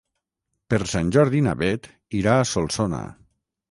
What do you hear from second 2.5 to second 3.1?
Solsona.